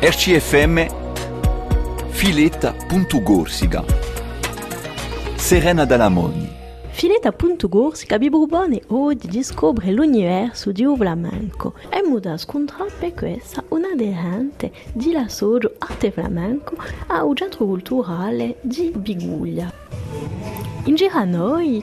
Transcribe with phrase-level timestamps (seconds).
[0.00, 0.86] RCFM
[2.10, 3.84] Filetta.gorsica
[5.34, 6.48] Serena Dalamoni.
[6.90, 11.74] Filetta.gorsica propone oggi di scoprire l'universo di flamenco.
[11.90, 16.76] E muda scontrare per questa una aderente di l'assoggio arte flamenco
[17.08, 19.87] a centro culturale di Biguglia.
[20.88, 20.96] In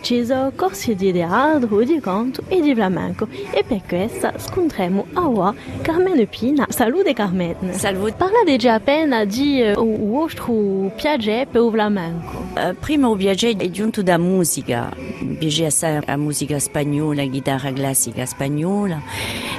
[0.01, 5.53] ci sono corsi di teatro, di canto e di flamenco e per questo scontriamo a
[5.83, 6.65] Carmen Pina.
[6.69, 7.71] Salute Carmen!
[7.73, 8.13] Salute!
[8.13, 12.45] Parla già appena di uh, vostro piacere per il flamenco.
[12.55, 14.91] Uh, prima il piacere è giunto da musica,
[15.37, 18.99] piacere assai a musica spagnola, chitarra classica spagnola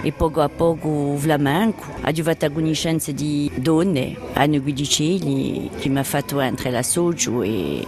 [0.03, 1.85] e poco a poco il flamenco.
[2.05, 7.87] Ho fatto conoscenza di donne, Anne Guidicelli, che mi ha fatto entrare la socio e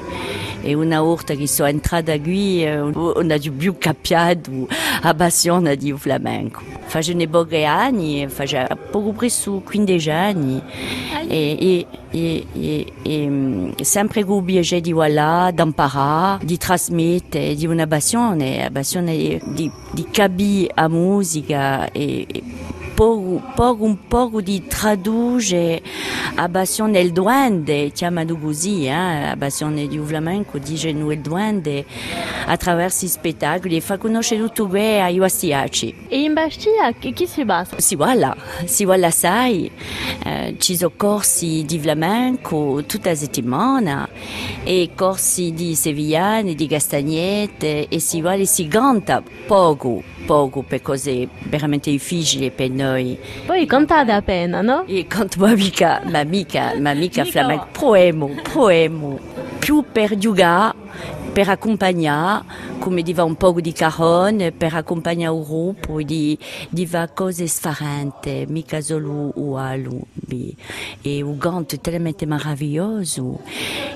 [0.61, 4.67] e una volta che sono entrata qui on a più capiato
[5.03, 6.63] a passione di flamenco.
[6.87, 10.63] Facevo pochi anni, facevo poco presso 15 anni
[11.29, 17.67] e, e, e, e, e sempre con il piacere di voilà, d'imparare, di trasmettere, di
[17.67, 22.43] una passione, passione di, di capire la musica e, e
[23.55, 25.81] poco, un poco di tradurre
[26.35, 27.93] la passione del duende,
[28.41, 28.91] così, eh?
[28.91, 31.85] la passione di flamenco, dice noi il duende,
[32.49, 36.07] attraverso i spettacoli e fa conoscere tutto questo agli austriaci.
[36.09, 37.79] E in Bastia che si basa?
[37.79, 39.71] Si vuole, si vuole assai,
[40.25, 44.09] eh, ci sono corsi di flamenco tutta la settimana
[44.65, 51.29] e corsi di sevillane, di castagnette e si vuole, si canta poco, poco per cose
[51.45, 53.19] veramente difficili per noi.
[53.45, 54.85] Poi cantate appena, no?
[54.87, 59.19] E canto ma mica, ma mica, ma mica flamenco, poemo, poemo,
[59.59, 60.75] più per giocare,
[61.33, 62.45] per accompagnare,
[62.79, 66.39] come diva un po' di caron, per accompagnare il gruppo, di,
[67.13, 69.33] cose sfarente, mica solo.
[71.03, 73.41] E il canto talmente meraviglioso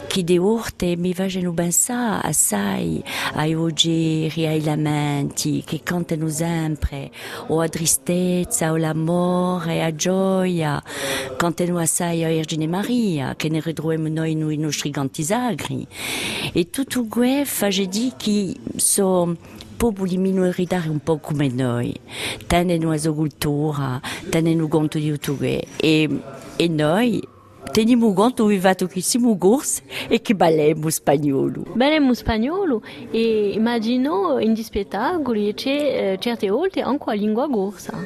[0.06, 1.14] che di urte mi
[2.20, 3.02] assai
[3.32, 3.54] ai
[4.46, 7.10] ai lamenti che cantano sempre,
[7.46, 8.76] o a tristezza, o
[9.80, 10.82] a gioia,
[11.36, 14.90] cantano assai a Maria, che ne ritroviamo noi nei nostri
[18.82, 19.36] sono
[19.76, 21.94] popoli minoritari un po' come noi,
[22.46, 25.42] tengono la sua cultura, tengono conto di tutto.
[25.42, 26.08] E,
[26.56, 27.26] e noi
[27.70, 31.64] teniamo conto che siamo corsi e che balliamo spagnolo.
[31.72, 37.96] Balliamo spagnolo e immagino in gli spettacoli c'è eh, certe volte anche la lingua corsa.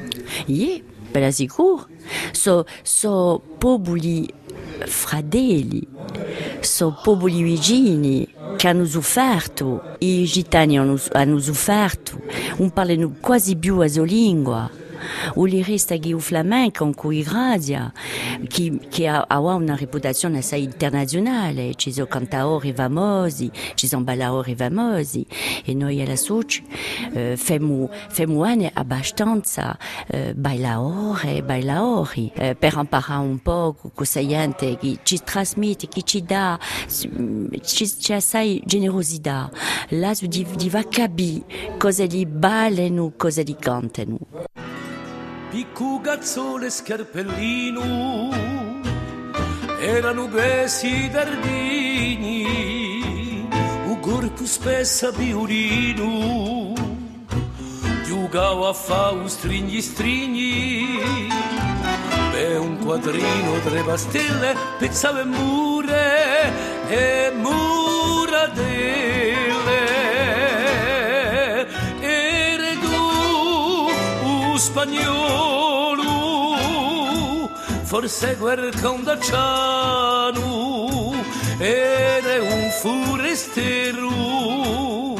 [0.45, 1.87] Sì, per la sicuro.
[2.31, 4.31] Sono so popoli
[4.85, 5.85] fratelli,
[6.61, 12.19] sono popoli vicini che hanno sofferto, i gitani hanno, hanno sofferto,
[12.57, 14.69] non parlano quasi più la sua lingua.
[15.35, 17.91] O li resta che il flamenco con cui grazia,
[18.47, 24.55] che, che ha, ha una reputazione assai internazionale, ci sono cantatori famosi, ci sono ballatori
[24.55, 25.25] famosi,
[25.65, 26.65] e noi alla Soci
[27.13, 30.33] eh, femo, femo anni abbastanza eh,
[31.41, 32.87] bailatori, eh, per un
[35.03, 35.21] ci
[36.03, 36.23] ci
[38.03, 39.49] ci, generosità,
[39.89, 40.69] là di, di
[41.77, 42.25] cosa li
[43.15, 44.17] cosa li cantano.
[45.49, 48.29] Piccugazzole scarpellino
[49.79, 52.43] erano besi dardini,
[53.85, 56.73] un corpo spessa violino,
[58.03, 60.99] giocavo a fa un strigni strigni,
[62.31, 66.51] per un quadrino tre pastelle, pezzava mure
[66.89, 69.16] e muradelle.
[74.77, 76.05] Spagnolo,
[77.81, 80.35] forse quel condacciano
[81.57, 85.15] era un forestiero,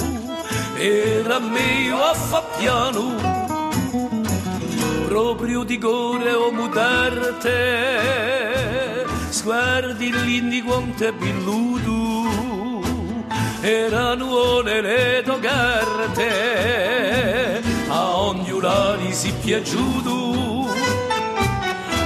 [0.76, 3.16] era meglio a fa piano,
[5.08, 7.48] proprio di gore o mutarte,
[9.30, 12.84] sguardi l'indi quanto è billuto,
[13.62, 17.47] erano le togarte a ognulari
[19.18, 20.68] si piaciuto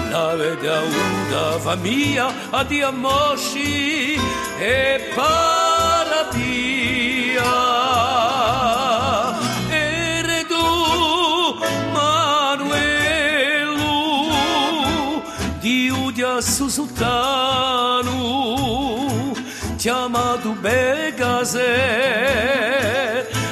[0.10, 4.18] l'avete avuta famiglia a Diamosci
[4.58, 6.32] e paradia
[9.68, 10.56] eredu
[11.92, 12.72] Manuelu
[15.60, 18.14] di Udia Susultano
[19.76, 21.60] chiamato Begase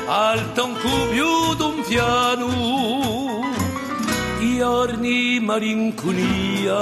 [0.08, 3.19] al toncubiu d'un piano
[4.60, 6.76] di orni malinconia.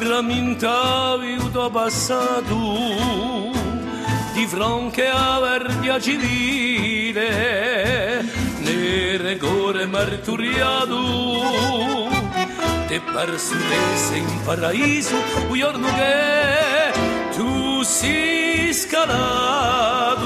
[0.00, 3.50] Lamentavi do passato
[4.32, 7.28] di fronte a verdia civile.
[8.60, 12.08] Nere core marturiato
[12.86, 15.16] te parsudesse in paraiso
[15.48, 16.92] un giorno che
[17.36, 20.22] tu si scalato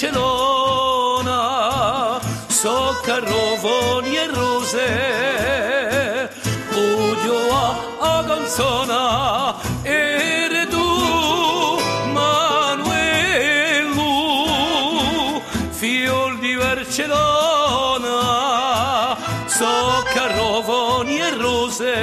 [0.00, 1.40] Barcellona
[2.48, 6.30] so carrovoni e rose
[6.72, 10.80] odio a, a canzona ere tu
[12.14, 14.08] Manuelu
[15.70, 18.16] fiol di Barcellona
[19.46, 21.94] so carrovoni e rose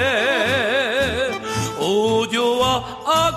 [1.80, 3.34] odio a, a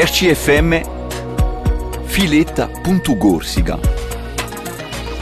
[0.00, 0.80] RCFM
[2.04, 3.80] Filetta.Gorsica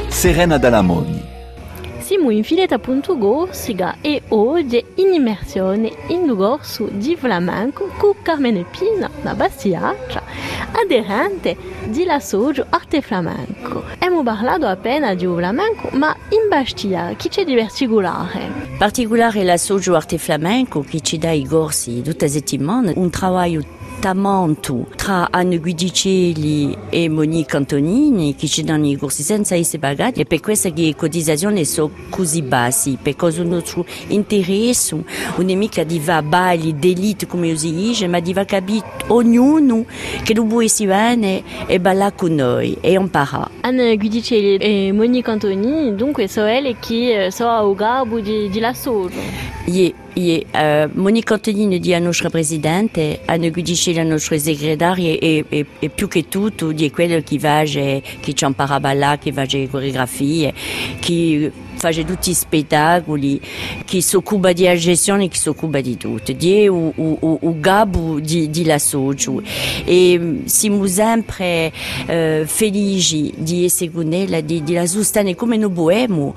[0.09, 1.25] Serena Dalamoni
[2.01, 9.35] Siamo in fileta.gorsiga e oggi in immersione in corso di flamenco con Carmine Pina, una
[9.35, 10.23] bastiaccia,
[10.73, 11.57] aderente
[11.87, 13.83] di la Soggio Arte Flamenco.
[13.95, 18.53] Abbiamo parlato appena di flamenco, ma in Bastia chi c'è di particolare?
[18.79, 23.76] Particolare la Soggio Arte Flamenco che ci dà i corsi tutte le settimane, un lavoro
[23.99, 30.21] tamanto tra Anne Guidicelli e Monique Antonini che ci danno i corsi senza essere pagati
[30.21, 35.03] e per questo che le cotizazioni sono così bassi perché il nostro interesse
[35.37, 39.85] non è mica di va balli d'elite come si dice ma di va capire ognuno
[40.23, 45.95] che può essere bene e ballare con noi e imparare Anne Guidicelli e Monique Antoni,
[45.95, 49.19] dunque sono le che sono a Ugabo di, di la Soggio.
[50.19, 55.67] Je, uh, Monique Antonini di a nostra presidente, Anne Guidicelli a nostra segretaria e, e,
[55.79, 59.31] e più che tutto di quello che va che ci impara a ballare, che
[61.01, 63.41] che fa tutti i spettacoli,
[63.85, 66.33] che si occupa di gestione, che si occupa di tutto.
[66.33, 69.43] Di o, o, o gabo di, di la Soggio.
[69.85, 71.73] E siamo sempre
[72.07, 76.35] uh, felici di essere con ella, di, di la sostenere come noi boemo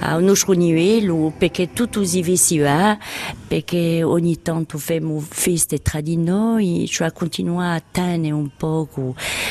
[0.00, 2.98] a nostro livello, perché tutti si vestiva,
[3.46, 8.88] perché ogni tanto facciamo feste tra di noi, cioè continuare a tenere un po'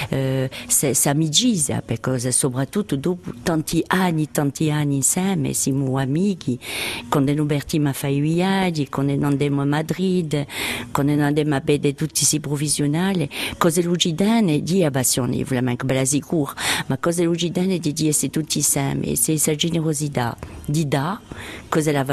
[0.10, 0.50] eh,
[1.06, 6.58] amicizia, perché soprattutto dopo tanti anni, tanti anni insieme, siamo amici,
[7.10, 10.46] quando noi partiamo a fare viaggi, quando andiamo a Madrid,
[10.92, 16.54] quando andiamo a vedere tutti questi professionali, cosa ci danno di abbassione, flamenco, bella sicuro,
[16.88, 21.20] ma cosa ci danno di essere tutti insieme, c'est questa generosità di dà,
[21.70, 22.06] cosa la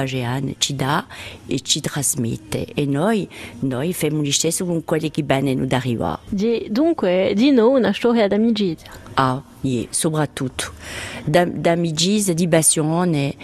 [0.59, 1.07] ci dà
[1.47, 3.29] e ci trasmette e noi,
[3.61, 6.19] noi facciamo lo stesso con quelli che bene non arriva.
[6.29, 8.91] Di, dunque, di noi una storia d'amicizia.
[9.15, 10.73] Ah, yeah, soprattutto
[11.25, 13.35] da, d'amicizia, di passione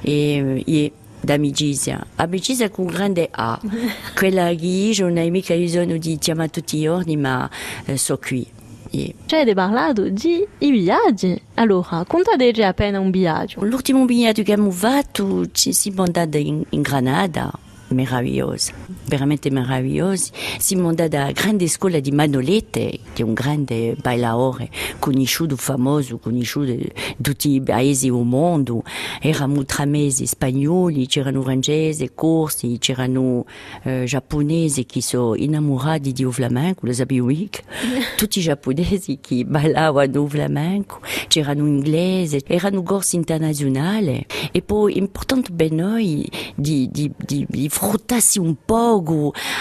[0.00, 0.90] e yeah,
[1.20, 2.04] d'amicizia.
[2.16, 3.60] Amicizia con grande A.
[4.14, 7.48] Quella che io non ho mica bisogno di chiamare tutti i giorni, ma
[7.84, 8.46] eh, so qui.
[8.90, 9.12] Yeah.
[9.26, 11.40] C'è parlato di i viaggi.
[11.54, 13.62] Allora, contateci appena un viaggio.
[13.64, 17.50] L'ultimo viaggio che abbiamo fatto ci siamo andati in, in Granada.
[17.90, 18.72] Meravigliosa,
[19.06, 20.30] veramente meravigliosa.
[20.58, 26.70] Siamo andati alla grande scuola di Manolete, che è un grande bailaore, conosciuto, famoso, conosciuto
[26.70, 28.82] in tutti i paesi del mondo.
[29.20, 33.46] Eravamo tra mesi spagnoli, c'erano francesi, corsi, c'erano
[33.84, 37.62] eh, giapponesi che sono innamorati di flamenco, lo sapevo mica.
[38.16, 44.26] Tutti i giapponesi che ballavano flamenco, c'erano inglesi, erano corsi internazionali.
[44.52, 49.00] E poi, importante per noi di, di, di, di frottarsi un po'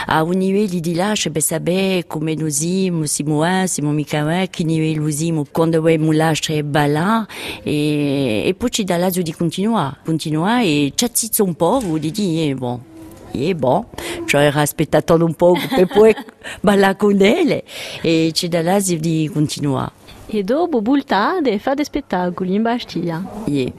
[0.07, 4.63] a un livello di lascia per sapere come noi siamo, siamo un, siamo mica che
[5.51, 6.63] quando abbiamo lascia e
[7.61, 11.53] e, poi ci dà l'azzo di continuare, continuare e attizza un
[12.55, 12.81] bon,
[13.31, 13.85] e bon,
[14.25, 15.35] cioè aspettato un
[15.75, 16.15] per poi
[18.01, 19.96] e ci.
[20.29, 23.23] E dopo bultate e fate spettacoli in Bastia.
[23.45, 23.71] Yeah.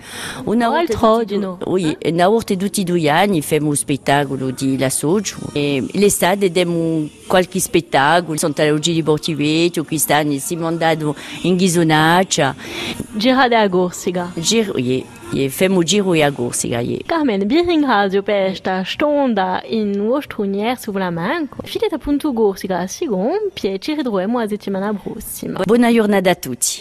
[0.45, 1.59] Una volta Altro tutti di du- no.
[1.67, 5.37] Oui, una volta tutti due anni facciamo spettacolo di La Soggio.
[5.53, 11.05] E l'estate diamo qualche spettacolo, sono oggi di Bortivetto, quest'anno siamo andati
[11.43, 12.55] in Ghisonaccia.
[13.13, 14.33] Girate a Corsica.
[14.35, 14.73] Giro,
[15.33, 17.03] yeah, yeah, facciamo giro e a Corsica, yeah.
[17.05, 21.57] Carmen, vi ringrazio per questa stonda in vostro universo flamenco.
[21.63, 25.63] Fileta.Corsica si compie e ci ritroviamo la settimana prossima.
[25.65, 26.77] Buona giornata a tutti.